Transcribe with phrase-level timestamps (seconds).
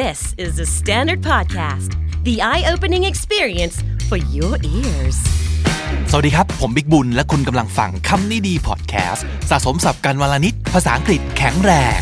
[0.00, 1.90] This is the Standard Podcast,
[2.24, 3.76] the eye opening experience
[4.08, 5.18] for your ears.
[6.10, 12.00] สวัสดีครับ ผมบิ๊กบุญ และคุณกำลังฟังคำนี้ดีพอดแคสต์สะสมสับกันวลนิด ภาษาอังกฤษแข็งแรง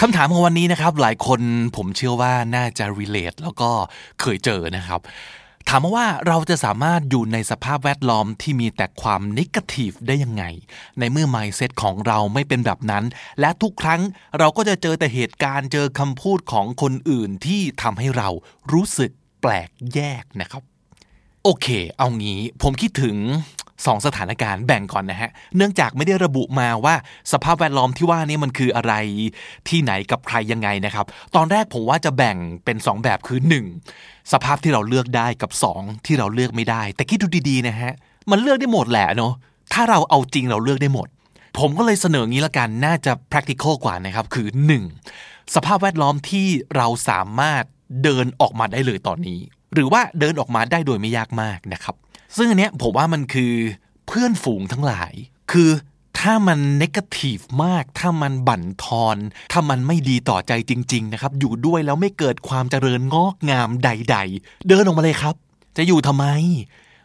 [0.00, 1.40] คำถามของวันนี้นะครับ หลายคน
[1.76, 3.70] ผมเชื่อว่าน่าจะ relate แล้วก็
[4.20, 5.02] เคยเจอนะครับ
[5.68, 10.44] ถามมาว่าเราจะสามารถอยู่ในสภาพแวดล้อมที่มีแต่ความ negative ได้ยังไง
[10.98, 13.04] ในเมื่อ mindset ของเราไม่เป็นแบบนั้น
[13.40, 14.00] และทุกครั้ง
[14.38, 18.28] เราก็จะเจอแต่เหตุการณ์เจอคำพูดของคนอื่นที่ทำให้เรา
[18.72, 19.10] รู้สึก
[19.42, 20.62] แปลกแยกนะครับ
[21.44, 21.66] โอเค
[21.98, 23.16] เอางี้ผมคิดถึง
[23.86, 26.94] สองสถานการณ์แบ่งก่อนนะฮะ เนื่องจากไม่ได้ระบุมาว่า
[27.32, 28.94] สภาพแวดล้อมที่ว่านี้มันคืออะไร
[29.68, 31.06] ที่ไหนกับใครยังไงนะครับ
[31.36, 33.38] ตอนแรกผมว่าจะแบ่งเป็น 2 แบบคือ
[33.86, 34.32] 1.
[34.32, 37.92] สภาพที่เราเลือกได้กับ 2 ที่เราเลือกไม่ได้ แต่คิดดูดีๆนะฮะ
[38.30, 39.32] มันเลือกได้หมดแหละเนาะ
[39.72, 41.08] ถ้าเราเอาจริงเราเลือกได้หมด
[41.58, 44.46] ผมก็เลยเสนองี้ละกันน่าจะ practical กว่านะครับคือ
[45.00, 45.54] 1.
[45.54, 47.64] สภาพแวดล้อมที่เราสามารถ
[48.02, 49.40] เดินออกมาได้เลยตอนนี้
[49.74, 51.94] หรือว่าเดินออกมาได้โดยไม่ยากมากนะครับ
[52.36, 53.52] ซึ่งอันเนี้ยผมว่ามันคือ
[54.06, 55.12] เพื่อนฝูงทั้งหลาย
[55.52, 55.70] คือ
[56.20, 59.16] ถ้ามันนกาทีฟมาก ถ้ามันบั่นทอน
[59.52, 65.34] ถ้ามันไม่ดีต่อใจจริง ๆ นะครับ อยู่ด้วยแล้วไม่เกิดความเจริญงอกงามใด ๆ เดินออกมาเลยครับ
[65.76, 66.26] จะอยู่ทำไม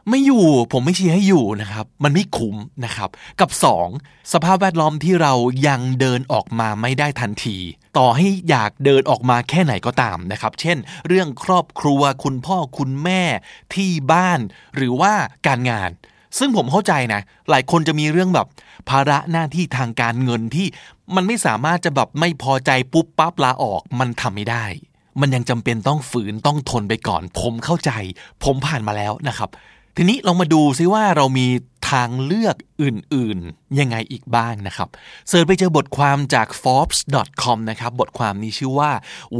[0.10, 3.50] ไม่อยู่ผมไม่เชียร์ให้อยู่นะครับ มันไม่คุ้มนะครับ กับ
[3.92, 4.34] 2.
[4.34, 5.34] สภาพแวดล้อมที่เรา
[5.68, 7.58] ยังเดินออกมาไม่ได้ทันที
[7.98, 13.24] ต่อให้อยากเดินออกมาแค่ไหนก็ตามนะครับ เช่น เรื่องครอบครัวคุณพ่อคุณแม่
[13.74, 14.40] ที่บ้าน
[14.76, 15.14] หรือว่า
[15.48, 15.90] การงาน
[16.38, 18.48] ซึ่งผมเข้าใจนะ หลายคนจะมีเรื่องแบบ
[18.90, 20.68] ภาระหน้าที่ทางการเงินที่
[21.16, 24.66] มันไม่สามารถจะแบบไม่พอใจปุ๊บปั๊บลาออกมันทำไม่ได้
[25.22, 27.92] มันยังจำเป็นต้องฝืนต้องทนไปก่อน ผมเข้าใจ
[28.44, 29.50] ผมผ่านมาแล้วนะครับ
[29.98, 31.48] ทีนี้ลองมาดูซิว่าเรามี
[31.92, 34.90] ทางเลือกอื่นๆ ยังไงอีกบ้างนะครับ
[35.28, 38.92] เสิร์ชไปเจอบทความจาก forbes.com นะครับ บทความนี้ชื่อว่า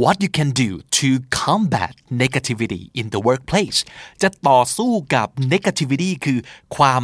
[0.02, 1.08] what you can do to
[1.38, 1.92] combat
[2.22, 3.78] negativity in the workplace
[4.22, 6.38] จะต่อสู้กับ negativity คือ
[6.76, 7.02] ความ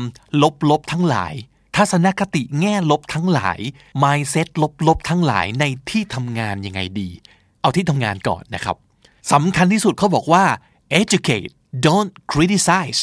[0.71, 1.35] ลบๆทั้งหลาย
[1.77, 3.59] ทัศนคติแง่ลบทั้งหลาย
[4.03, 4.49] mindset
[4.89, 7.09] ลบๆทั้งหลายในที่ทำงานยังไงดี
[7.61, 8.77] เอาที่ทำงานก่อนนะครับ
[9.33, 10.45] สำคัญที่สุดเขาบอกว่า
[11.01, 11.53] educate
[11.87, 13.01] don't criticize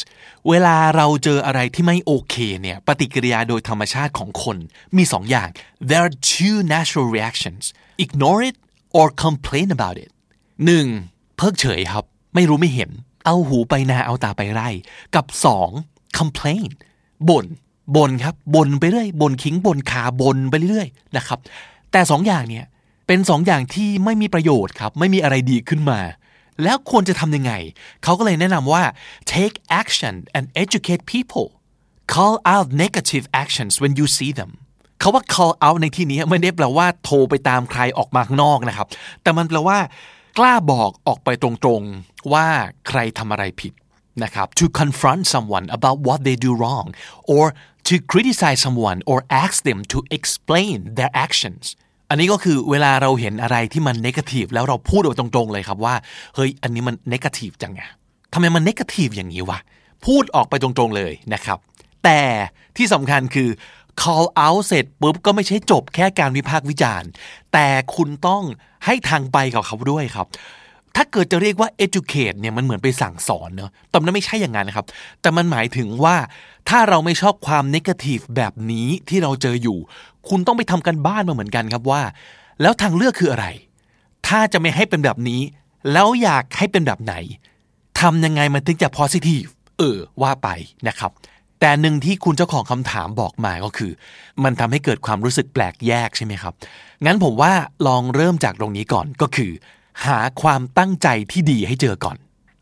[0.48, 4.56] เวลาเราเจออะไรที่ไม่โอเคเนี่ยปฏิกิริยาโดยธรรมชาติของคน
[4.96, 5.48] มีสองอย่าง
[5.88, 7.62] there are two natural reactions
[8.04, 8.56] ignore it
[8.98, 10.10] or complain about it
[10.64, 10.86] หนึ่ง
[11.36, 12.04] เพิกเฉยครับ
[12.34, 12.90] ไม่รู้ไม่เห็น
[13.26, 14.68] เอาหูไปนาเอาตาไปไร่
[15.14, 15.70] กับสอง
[16.18, 16.68] complain
[17.28, 17.46] บ่น
[17.96, 21.38] บ่นครับบ่นไปเรื่อยบ่นขิงบ่นขาบ่นไปเรื่อยนะครับ
[21.92, 22.66] แต่สองอย่างเนี่ย
[23.06, 26.00] เป็นสองอย่างที่ไม่มีประโยชน์ครับ ไม่มีอะไรดีขึ้นมา
[26.62, 27.52] แล้วควรจะทำยังไง
[28.02, 28.82] เขาก็เลยแนะนำว่า
[29.34, 31.46] take action and educate people
[32.14, 34.50] call out negative actions when you see them
[35.00, 38.86] เขาว่า call out ในที่นี้ไม่ได้แปลว่าโทรไปตามใครออกมาข้างนอกนะครับ
[39.22, 39.78] แต่มันแปลว่า
[40.38, 42.46] กล้าบอกออกไปตรงๆว่า
[42.88, 43.72] ใครทำอะไรผิด
[44.24, 46.86] นะครับ to confront someone about what they do wrong
[47.34, 47.44] or
[47.88, 51.64] to criticize someone or ask them to explain their actions
[52.10, 55.94] อันนี้ก็คือเวลาเราเห็นอะไรที่มัน negative แล้วเราพูดออกตรงๆเลยครับว่า
[56.34, 57.80] เฮ้ย อันนี้มัน negative จังไง
[58.32, 59.58] ทำไมมัน negative อย่างนี้วะ
[60.06, 61.58] พูดออกไปตรงๆเลยนะครับ
[62.04, 62.20] แต่
[62.76, 63.48] ที่สำคัญคือ
[64.02, 67.10] call out เสร็จปุ๊บก็ไม่ใช่จบแค่การวิพากษ์วิจารณ์
[67.52, 68.42] แต่คุณต้อง
[68.84, 70.26] ให้ทางไปกับเขาด้วยครับ
[70.96, 74.86] ถ้าเกิดจะเรียกว่า educate เนี่ยมันเหมือนไปสั่งสอนเนอะแต่มันไม่ใช่อย่างนั้นนะครับ
[75.20, 76.16] แต่มันหมายถึงว่า
[76.68, 79.78] ถ้าเราไม่ชอบความ negative แบบนี้ที่เราเจออยู่
[80.28, 82.02] คุณต้องไปทำกันบ้านมาเหมือนกันครับว่า
[82.62, 83.46] แล้วทางเลือกคืออะไร
[84.26, 85.40] ถ้าจะไม่ให้เป็นแบบนี้
[85.92, 87.14] แล้วอยากให้เป็นแบบไหน
[88.00, 90.48] ทำยังไงมันถึงจะ positive เออว่าไป
[90.88, 91.10] นะครับ
[91.60, 93.92] แต่หนึ่งที่คุณเจ้าของคำถามบอกมาก็คือ
[94.44, 96.54] มันทำให้เกิดความรู้สึกแปลกแยกใช่ไหมครับ
[97.04, 97.52] งั้นผมว่า
[97.86, 99.50] ลองเริ่มจากตรงนี้ก่อนก็คือ
[100.06, 102.16] หาความตั้งใจที่ดีให้เจอก่อน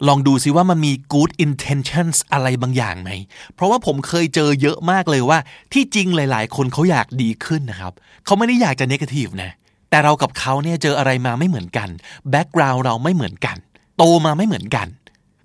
[0.07, 3.11] ลองดูซิว่ามันมี good intentions อะไรบางอย่างไหม
[3.55, 5.39] เพราะว่าผมเคยเจอเยอะมากเลยว่า
[5.73, 7.93] ที่จริงหลาย ๆ คนเขาอยากดีขึ้นนะครับ
[8.25, 9.51] เขาไม่ได้อยากจะ negative นะ
[9.91, 11.89] แต่เรากับเขาเนี่ยเจออะไรมาไม่เหมือนกัน
[12.33, 13.57] background เราไม่เหมือนกัน
[13.97, 14.89] โตมาไม่เหมือนกัน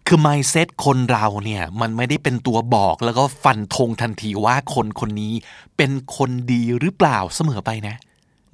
[0.07, 5.33] คือ mindset คนเราเนี่ยมันไม่ได้เป็นตัวบอกแล้วก็ฟันธงทันทีว่าคนคนนี้
[5.77, 7.95] เป็นคนดีหรือเปล่าเสมอไปนะ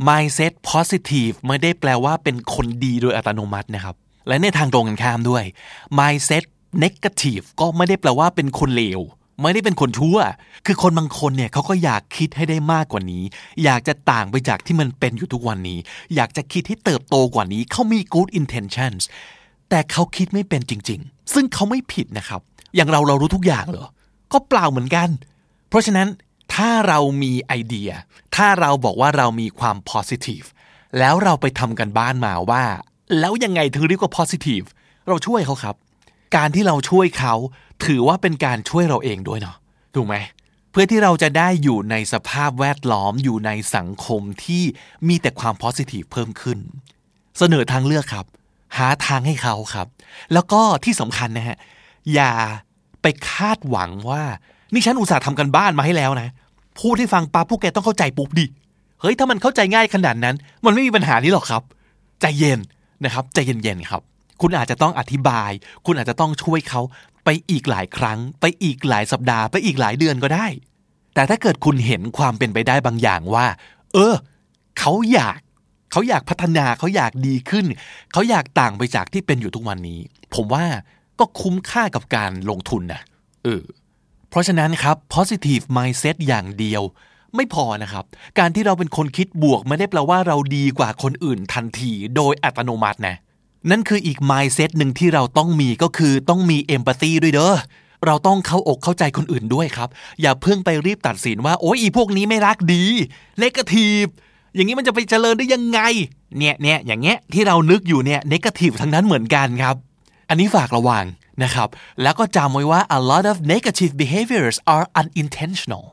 [0.08, 3.96] mindset positive ไม่ได้แปลว่าเป็นคนดีโดยอัตโนมัตินะครับ
[4.30, 5.44] และในทางตรงกันข้ามด้วย
[6.00, 6.44] mindset
[6.84, 9.02] negative ก็ไม่ได้แปลว่าเป็นคนเลว
[9.42, 10.18] ไม่ได้เป็นคนชั่ว
[10.66, 13.24] คือคนบางคนเนี่ยเขาก็อยากคิดให้ได้มากกว่านี้
[13.64, 15.80] อยากจะต่างไปจากที่มันเป็นอยู่ทุกวันนี้
[16.16, 19.04] อยากจะคิดให้เติบโตกว่านี้ เขามี good intentions
[19.70, 22.42] แต่เขาคิดไม่เป็นจริง ๆ ซึ่งเขาไม่ผิดนะครับ
[22.76, 23.88] อย่างเราเรารู้ทุกอย่างเหรอ
[24.32, 25.10] ก็เปล่าเหมือนกัน
[25.70, 26.08] เพราะฉะนั้น
[26.56, 27.90] ถ้าเรามีไอเดีย
[28.36, 30.48] ถ้าเราบอกว่าเรามีความ positive
[31.00, 32.64] แล้วเราไปทำกันบ้านมาว่า
[33.20, 34.66] แล้วยังไงถึงเรียกว่า positive
[35.08, 35.76] เราช่วยเขาครับ
[36.36, 37.34] การที่เราช่วยเขา
[37.86, 39.56] ถือว่าเป็นการช่วยเราเองด้วยเนาะ
[39.96, 40.16] ถูกไหม
[40.72, 44.64] เพื่อที่เราจะได้อยู่ในสภาพแวดล้อมอยู่ในสังคมที่
[45.08, 46.58] มีแต่ความ positive เพิ่มขึ้น
[47.38, 48.26] เสนอทางเลือกครับ
[48.78, 49.88] หาทางให้เขาครับ
[50.34, 51.58] แล้วก็ที่สำคัญนะฮะ
[52.14, 52.32] อย่า
[53.02, 54.24] ไปคาดหวังว่า
[54.74, 56.30] นี่ฉันอุตส่าห์ทำกันบ้านมาให้แล้วนะ
[56.80, 58.46] พูดให้ฟังปั๊บพวกแกต้องเข้าใจปุ๊บดิ
[59.02, 60.36] เฮ้ยถ้ามันเข้าใจง่ายขนาดนั้น
[60.66, 61.64] มันไม่มีปัญหานี้หรอกครับ
[62.22, 62.60] ใจเย็น
[63.06, 64.02] นะครับใจเย็นๆครับ
[64.42, 65.52] คุณอาจจะต้องอธิบาย
[65.86, 66.82] คุณอาจจะต้องช่วยเขา
[67.26, 70.48] ไปอีกหลายครั้ง ไปอีกหลายสัปดาห์ไปอีกหลายเดือนก็ได้
[71.14, 73.46] แต่ถ้าเกิดคุณเห็นความเป็นไปได้บางอย่างว่า
[73.94, 74.16] เออ
[74.80, 75.40] เขาอยาก
[75.92, 77.66] เขาอยากพัฒนาเขาอยากดีขึ้น
[78.12, 80.00] เขาอยากต่างไปจากที่เป็นอยู่ทุกวันนี้
[80.36, 80.66] ผมว่า
[81.20, 83.02] ก็คุ้มค่ากับการลงทุนนะ
[83.44, 83.64] เออ
[84.30, 86.82] เพราะฉะนั้นครับ positive mindset อย่างเดียว
[87.36, 88.06] ไม่พอนะครับ
[88.40, 93.16] การที่เราเป็นคนคิดบวกไม่ได้แปลว่าเราดีกว่าคนอื่นทันทีโดยอัตโนมัตินะ
[93.72, 97.56] นั่นคืออีก mindset หนึ่งที่เราต้องมีก็คือต้องมี empathy ด้วยเด้อ
[98.06, 99.90] เราต้องเข้าอกเข้าใจคนอื่นด้วยครับ
[100.22, 102.84] อย่าเพิ่งไปรีบตัดสินว่า โอ้ยอีพวกนี้ไม่รักดี
[103.44, 104.10] negative
[104.56, 105.80] อย่างนี้มันจะไปเจริญได้ยังไง
[106.38, 109.76] เนี่ยเนี่ยอย่างเงี้ยที่เรานึกอยู่เนี่ย negative ทั้งนั้นเหมือนกันครับ
[110.30, 111.06] อันนี้ฝากระวัง
[111.44, 111.70] นะครับ
[112.02, 115.84] แล้วก็จำไว้ว่า a lot of negative behaviors are unintentional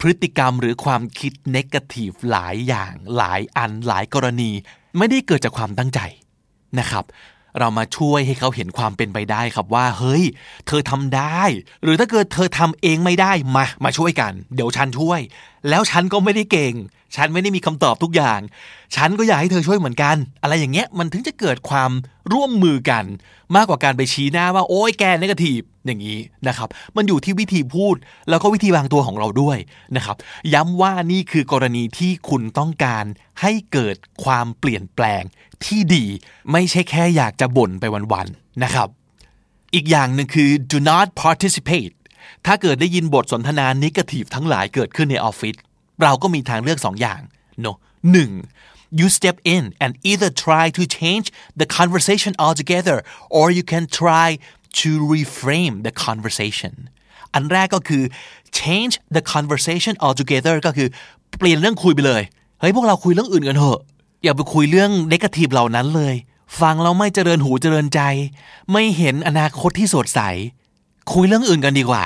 [0.00, 4.50] พฤติกรรมหรือความคิด negative หลายอย่างหลายอันหลายกรณี
[4.98, 6.00] ไม่ได้เกิดจากความตั้งใจ
[6.78, 7.04] นะครับ
[7.58, 10.24] เรามาช่วยให้เขาเห็นความเป็นไปได้ครับว่า เฮ้ย
[10.66, 11.42] เธอทำได้
[11.82, 15.20] หรือถ้าเกิดเธอทำเองไม่ได้มา มาช่วยกัน เดี๋ยวฉันช่วย
[15.68, 16.74] แล้วฉันก็ไม่ได้เก่ง
[17.16, 18.40] ฉันไม่ได้มีคำตอบทุกอย่าง
[18.96, 21.90] ฉันก็อยากให้เธอช่วยเหมือนกัน อะไรอย่างเงี้ยมันถึงจะเกิดความ
[22.32, 23.04] ร่วมมือกัน
[23.54, 26.18] มากกว่าการไปชี้หน้าว่าโอ้ยแกนกทีฟ อย่างนี้
[26.48, 27.96] นะครับ มันอยู่ที่วิธีพูด
[28.28, 29.58] แล้วก็วิธีวางตัวของเราด้วย
[29.96, 30.16] นะครับ
[30.54, 33.04] ย้ำว่านี่คือกรณีที่คุณต้องการ
[33.42, 35.22] ให้เกิดความเปลี่ยนแปลง
[35.64, 36.04] ที่ดี
[36.52, 38.88] ไม่ใช่แค่อยากจะบ่นไปวันๆนะครับ
[39.74, 41.94] อีกอย่างหนึ่งคือ do not participate
[42.46, 45.54] ถ้าเกิดได้ยินบทสนทนา negative ทั้งหลายเกิดขึ้นในออฟฟิศ
[46.02, 47.20] เราก็มีทางเลือกสองอย่าง
[47.60, 47.76] เนาะ
[48.12, 48.30] หนึ่ง
[48.98, 51.26] you step in and either try to change
[51.60, 52.98] the conversation altogether
[53.36, 54.28] or you can try
[54.80, 56.74] to reframe the conversation
[57.34, 58.02] อันแรกก็คือ
[58.60, 60.88] change the conversation altogether ก็คือ
[61.38, 62.22] เปลี่ยนเรื่องคุยไปเลย
[62.60, 63.80] เฮ้ยพวกเราคุยเรื่องอื่นกันเถอะ
[64.24, 66.14] อย่าไปคุยเรื่อง negative เหล่านั้นเลย
[66.60, 68.00] ฟังเราไม่เจริญหูเจริญใจ
[68.72, 70.20] ไม่เห็นอนาคตที่สดใส
[71.12, 72.04] คุยเรื่องอื่นกันดีกว่า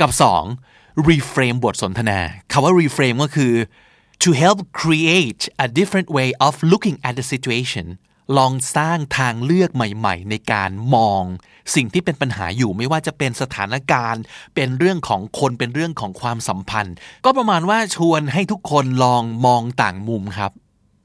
[0.00, 0.10] กับ
[0.58, 1.08] 2.
[1.08, 2.18] reframe บทสนทนา
[2.52, 3.52] คำว่า reframe ก็คือ
[4.22, 7.86] to help create a different way of looking at the situation
[8.36, 11.22] ลองสร้างทางเลือกใหม่ ๆ ในการมอง
[11.74, 14.22] สิ่งที่เป็นปัญหาอยู่ไม่ว่าจะเป็นสถานการณ์
[14.54, 16.94] เป็นเรื่องของคนเป็นเรื่องของความสัมพันธ์
[17.24, 20.52] ก็ประมาณว่าชวนให้ทุกคนลองมองต่างมุมครับ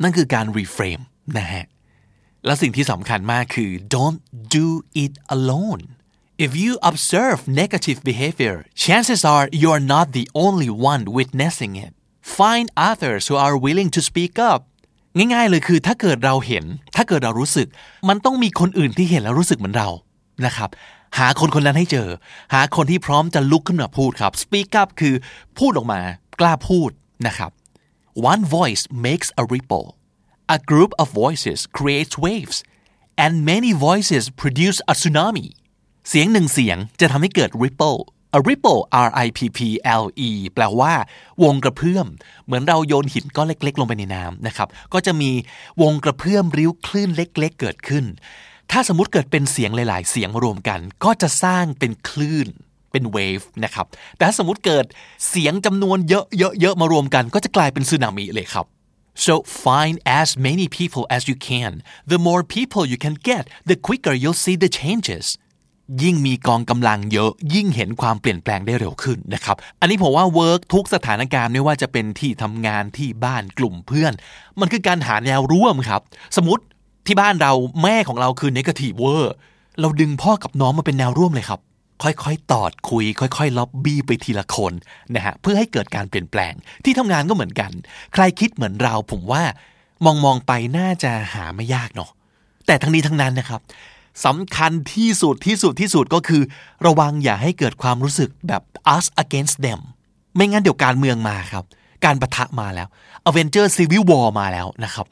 [0.03, 1.03] นั่นคือการ reframe
[1.37, 1.65] นะฮะ
[2.45, 4.19] และสิ่งที่สำคัญมากคือ don't
[4.57, 4.67] do
[5.03, 5.83] it alone
[6.47, 11.93] If you observe negative behavior, chances are you're not the only one witnessing it.
[12.19, 14.65] Find others who are willing to speak up.
[15.17, 16.63] ง่าย ๆ เลยคือถ้าเกิดเราเห็น
[16.95, 17.67] ถ้าเกิดเรารู้สึก
[18.09, 19.89] มันต้องมีคนอื่นที่เห็นแล้วรู้สึกเหมือนเรา
[20.45, 20.69] นะครับ
[21.17, 22.07] หาคนคนนั้นให้เจอ
[22.53, 25.15] หาคนที่พร้อมจะลุกขึ้นมาพูดครับ speak up คือ
[25.57, 26.01] พูดออกมา
[26.39, 26.91] กล้าพูด
[27.27, 27.51] นะครับ
[28.31, 29.87] one voice makes a ripple
[30.55, 32.57] a group of voices creates waves
[33.23, 35.47] and many voices produce a tsunami
[36.09, 37.99] เสียงหนึ่งเสียงจะทำให้เกิด ripple
[38.37, 39.59] a ripple r i p p
[40.01, 40.93] l e แปลว่า
[41.43, 42.07] วงกระเพื่อม
[42.45, 45.31] เหมือนเราโยนหินก้อนเล็ก ๆ ลงไปในน้ำนะครับ ก็จะมี
[45.81, 48.05] วงกระเพื่อมริ้วคลื่นเล็ก ๆ เกิดขึ้น
[48.71, 52.47] ถ้าสมมติเกิดเป็นเสียงหลาย ๆ เสียงรวมกัน ก็จะสร้างเป็นคลื่น
[52.91, 53.85] เป็นเวฟนะครับ
[54.15, 54.85] แต่ถ้าสมมติเกิด
[55.29, 58.67] เสียงจำนวนเยอะๆมารวมกัน ก็จะกลายเป็นสึนามิเลยครับ
[59.25, 61.83] So find as many people as you can.
[62.07, 65.25] The more people you can get, the quicker you'll see the changes.
[66.03, 74.13] ยิ่งมีกองกำลังเยอะ ยิ่งเห็นความเปลี่ยนแปลงได้เร็วขึ้นนะครับ อันนี้ผมว่า work ทุกสถานการณ์ไม่ว่าจะเป็นที่ทำงานที่บ้านกลุ่มเพื่อน
[74.59, 76.01] มันคือการหาแนวร่วมครับ
[76.37, 76.63] สมมติ
[77.07, 79.33] ที่บ้านเราแม่ของเราคือ negative เวอร์
[79.79, 81.59] เราดึงพ่อกับน้องมาเป็นแนวร่วมเลยครับ
[82.03, 84.73] ค่อยๆ ตอดคุย ค่อยๆ ล็อบบี้ไปทีละคน
[85.15, 86.53] นะฮะเพื่อให้เกิดการเปลี่ยนแปลง
[86.85, 87.71] ที่ทำงานก็เหมือนกัน
[88.13, 89.43] ใครคิดเหมือนเราผมว่า
[90.05, 92.09] มองมองไปน่าจะหาไม่ยากเนาะ
[92.67, 93.61] แต่ทั้งนี้ทั้งนั้นนะครับ
[94.25, 96.41] สำคัญที่สุดที่สุดที่สุดก็คือ
[96.85, 98.61] ระวังอย่าให้เกิดความรู้สึกแบบ
[98.95, 99.79] us against them
[100.35, 101.63] ไม่งั้นเดี๋ยวการเมืองมาครับ
[102.05, 102.87] การปะทะมาแล้ว
[103.29, 105.05] Avenger Civil War มาแล้วนะครับ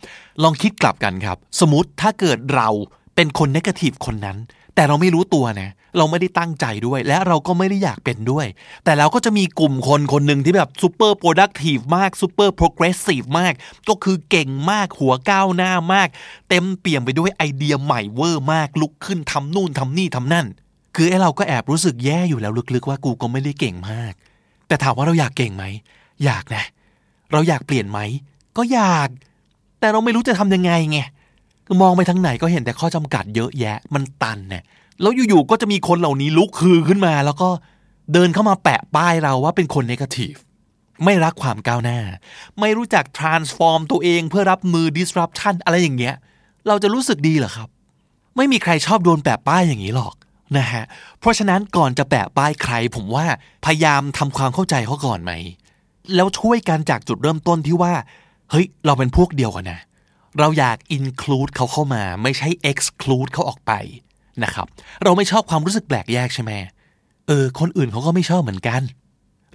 [0.43, 2.69] ลองคิดกลับกันครับ สมมติถ้าเกิดเรา
[3.19, 4.37] เป็นคน negative คนนั้น
[4.75, 8.45] แต่เราไม่รู้ตัวนะเราไม่ได้ตั้งใจด้วย และเราก็ไม่ได้อยากเป็นด้วย
[8.83, 13.53] แต่เราก็จะมีกลุ่มคนคนหนึ่งที่แบบ super productive มาก super progressive มาก
[13.89, 16.07] ก็คือเก่งมากหัวก้าวหน้ามาก
[16.49, 20.45] เต็มเปี่ยมไปด้วยไอเดียใหม่เวอร์มากลุกขึ้นทำนู่นทำนี่ทำนั่น
[20.95, 24.13] คือไอเราก็แอบรู้สึกแย่อยู่แล้วลึกๆว่ากูก็ไม่ได้เก่งมาก
[24.67, 25.65] แต่ถามว่าเราอยากเก่งไหม
[26.25, 26.63] อยากนะ
[27.31, 27.99] เราอยากเปลี่ยนไหม
[28.57, 29.09] ก็อยาก
[29.79, 30.99] แต่เราไม่รู้จะทำยังไงไง
[31.81, 34.63] มองไปทางไหนก็เห็นแต่ข้อจำกัดเยอะแยะ มันตันเนี่ย
[35.01, 37.49] แล้วอยู่ๆก็จะมีคนเหล่านี้ลุกคือขึ้นมา แล้วก็
[38.13, 40.35] เดินเข้ามาแปะป้ายเราว่าเป็นคนเนกาทีฟ
[41.03, 41.99] ไม่รักความก้าวหน้า
[42.59, 46.15] ไม่รู้จัก transform ตัวเองเพื่อรับมือ disruption อะไรอย่างเงี้ย
[46.67, 47.69] เราจะรู้สึกดีเหรอครับ
[48.37, 50.13] ไม่มีใครชอบโดนแปะป้ายอย่างนี้หรอก
[50.57, 50.83] นะฮะ
[51.19, 53.25] เพราะฉะนั้นก่อนจะแปะป้ายใคร ผมว่า
[53.65, 55.31] พยายามทำความเข้าใจเขาก่อนไหม
[56.15, 57.93] แล้วช่วยกันจากจุดเริ่มต้นที่ว่า
[58.51, 59.79] เฮ้ย เราเป็นพวกเดียวกันนะ
[60.39, 63.71] เราอยาก include เขาเข้ามาไม่ใช่ exclude เขาออกไป
[64.43, 64.67] นะครับ
[65.03, 66.51] เราไม่ชอบความรู้สึกแปลกแยกใช่ไหม
[67.27, 68.81] เออ คนอื่นเขาก็ไม่ชอบเหมือนกัน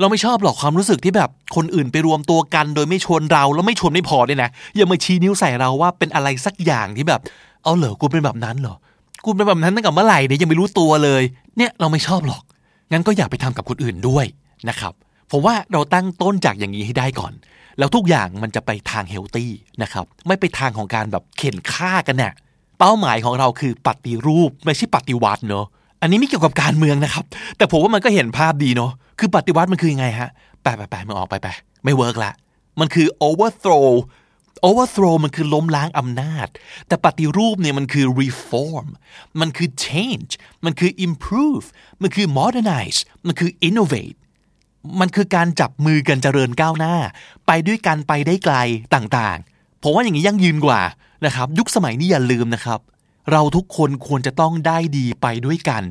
[0.01, 7.21] เราไม่ชอบหรอกความรู้สึกที่แบบคนอื่นไปรวมตัวกัน โดยไม่ชวนเราแล้วไม่ชวนไม่พอด้วยนะอย่ามาชี้นิ้วใส่เราว่าเป็นอะไรสักอย่างที่แบบ
[7.63, 8.77] เอาเหรอกูเป็นแบบนั้นเหรอ
[9.25, 11.23] กูเป็นแบบนั้นตั้งแต่เมื่อไหร่เนี่ยยังไม่รู้ตัวเลย
[11.57, 12.43] เนี่ยเราไม่ชอบหรอก
[12.93, 14.27] งั้นก็อย่าไปทำกับคนอื่นด้วย
[14.69, 14.93] นะครับ
[15.31, 17.33] ผมว่าเราตั้งต้นจากอย่างนี้ให้ได้ก่อน
[17.79, 19.51] แล้วทุกอย่างมันจะไปทางเฮลตี้
[19.83, 22.33] นะครับ ไม่ไปทางของการแบบเข็นฆ่ากันเนี่ย
[22.79, 25.67] เป้าหมายของเราคือปฏิรูปไม่ใช่ปฏิวัติเนาะ
[26.01, 27.25] อันนี้ไม่เกี่ยวกับการเมืองนะครับ
[27.57, 30.31] แต่ผมว่ามันก็เห็นภาพดีเนาะคือปฏิวัติมันคือยังไงฮะ
[30.63, 31.49] ไปไปไปมึงออกไปไป
[31.85, 32.33] ไม่เวิร์กละ
[32.81, 33.89] มันคือ overthrow
[34.69, 36.49] overthrow มันคือล้มล้างอำนาจ
[36.89, 38.87] แต่ปฏิรูปเนี่ยมันคือ reform
[39.41, 40.33] มันคือ change
[40.65, 41.67] มันคือ improve
[42.03, 44.19] มันคือ modernize มันคือ innovate
[45.01, 46.95] มันคือการจับมือกันเจริญก้าวหน้า
[47.47, 48.57] ไปด้วยกันไปได้ไกล
[48.95, 50.81] ต่างๆ ผมว่าอย่างนี้ยั่งยืนกว่า
[51.27, 52.81] นะครับ ยุคสมัยนี้อย่าลืมนะครับ
[53.33, 55.83] เราทุกคนควรจะต้องได้ดีไปด้วยกัน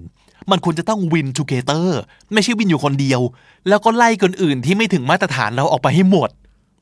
[0.51, 1.87] มันควรจะต้อง win together
[2.33, 3.21] ไม่ใช่วินอยู่คนเดียว
[3.67, 6.29] แล้วก็ไล่คนอื่นที่ไม่ถึงมาตรฐานเราออกไปให้หมด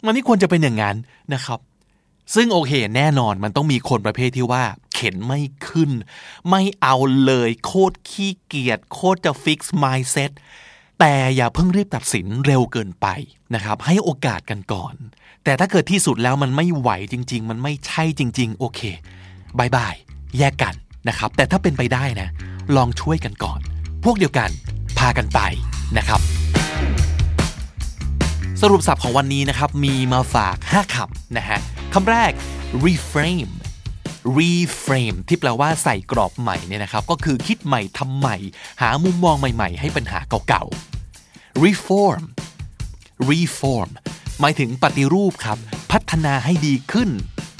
[0.06, 0.96] มันไม่ควรจะเป็นอย่างนั้น
[1.34, 1.60] นะครับ
[2.36, 4.63] ซึ่งโอเคแน่นอนมันต้องมีคนประเภทที่ว่า
[4.94, 5.91] เข็นไม่ขึ้น
[6.50, 10.32] ไม่เอาเลยโคตรขี้เกียจโคตรจะ fix mindset
[11.03, 13.08] แต่อย่าเพิ่งรีบตัดสินเร็วเกินไป
[13.55, 14.93] นะครับ ให้โอกาสกันก่อน
[15.43, 18.81] แต่ถ้าเกิดที่สุดแล้วมันไม่ไหวจริง ๆ มันไม่ใช่จริง ๆ โอเค
[19.60, 19.96] บายบาย
[20.38, 20.74] แยกกัน
[21.08, 22.29] นะครับ แต่ถ้าเป็นไปได้นะ
[22.75, 23.60] ลองช่วยกันก่อน
[24.03, 24.50] พวกเดียวกัน
[25.00, 25.39] พากันไป
[25.98, 26.22] นะครับ
[28.62, 31.60] สรุปศัพท์ของวันนี้นะครับ มีมาฝาก 5คำนะฮะ
[31.93, 32.31] คำแรก
[32.86, 33.51] reframe
[34.38, 38.38] reframe ที่แปลว่าใส่กรอบใหม่เนี่ยนะครับ ก็คือคิดใหม่ทำใหม่
[38.81, 40.65] หามุมมองใหม่ ๆ ให้ปัญหาเก่า
[41.65, 42.24] reform
[43.29, 43.89] reform
[44.39, 45.58] หมายถึงปฏิรูปครับ
[45.91, 47.10] พัฒนาให้ดีขึ้น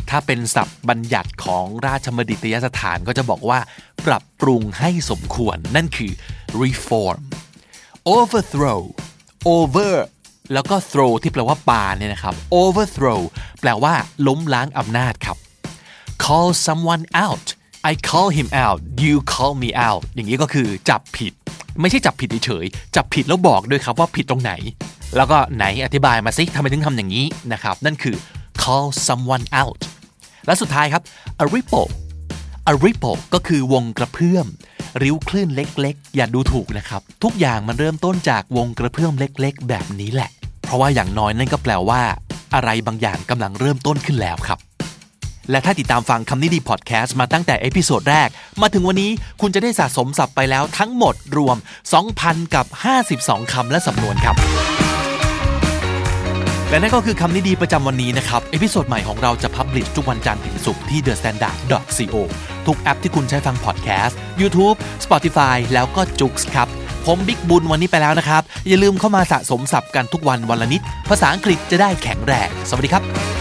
[0.10, 3.60] ถ้าเป็นศัพท์บัญญัติของราชมดิตยสถานก็จะบอกว่า
[4.06, 6.12] ปรับปรุงให้สมควร นั่นคือ
[6.62, 7.22] reform
[8.18, 8.82] overthrow
[9.56, 9.96] over
[10.54, 13.22] แล้วก็ throw ที่แปลว่าปาเนี่ยนะครับ overthrow
[13.60, 13.94] แปลว่า
[14.28, 15.38] ล้มล้างอำนาจครับ
[16.24, 17.48] call someone out
[17.90, 21.34] I call him out you call me out อย่างนี้ก็คือจับผิด
[21.80, 24.54] ไม่ใช่จับผิดเฉยๆจับผิดแล้วบอกด้วยครับว่าผิดตรงไหน
[25.16, 28.16] แล้วก็ไหนอธิบายมาสิทำไมถึงทำอย่างนี้นะครับ นั่นคือ
[28.62, 29.80] call someone out
[30.46, 31.04] และสุดท้ายครับ
[31.44, 31.90] a ripple
[32.72, 34.48] a ripple ก็คือวงกระเพื่อม
[35.02, 40.30] ริ้วคลื่นเล็กๆ อย่าดูถูกนะครับ ทุกอย่างมันเริ่มต้นจากวงกระเพื่อมเล็ก ๆ แบบนี้แหละ
[40.64, 42.02] เพราะว่าอย่างน้อยนั่นก็แปลว่า
[42.56, 44.60] อะไรบางอย่างกำลังเริ่มต้นขึ้นแล้วครับ
[45.52, 48.30] และถ้าติดตามฟังคำนี้ดีพอดแคสต์มาตั้งแต่ episode แรก
[48.62, 51.58] มาถึงวันนี้คุณจะได้สะสมศัพท์ไปแล้วทั้งหมดรวม
[52.06, 52.66] 2,000 กับ
[53.10, 54.36] 52 คำและสำนวนครับ
[56.70, 61.56] และนั่นก็คือคำนี้ดีประจำวันนี้นะครับ episode ใหม่ของเราจะ publish ทุกวันจันทร์ถึงศุกร์ที่ The Standard
[62.14, 62.16] co
[62.68, 66.68] ทุกแอปที่คุณใช้ฟังพอดแคสต์ YouTube Spotify แล้วก็ JOOX ครับ
[67.06, 73.41] ผมบิ๊กบุญวันนี้ไปแล้วนะครับ อย่าลืมเข้ามาสะสมศัพท์กันทุกวันวันละนิด ภาษาอังกฤษจะได้แข็งแรง สวัสดีครับ